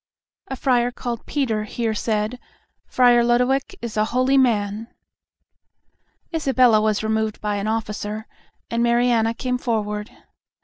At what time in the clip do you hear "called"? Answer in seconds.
0.89-1.27